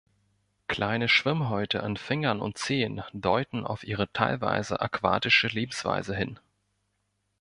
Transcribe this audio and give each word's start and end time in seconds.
Kleine 0.65 1.07
Schwimmhäute 1.07 1.83
an 1.83 1.95
Fingern 1.95 2.41
und 2.41 2.57
Zehen 2.57 3.03
deuten 3.13 3.63
auf 3.67 3.83
ihre 3.83 4.11
teilweise 4.11 4.79
aquatische 4.81 5.45
Lebensweise 5.47 6.15
hin. 6.15 6.39